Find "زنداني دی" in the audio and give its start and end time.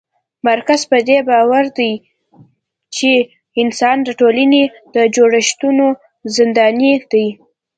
6.35-7.27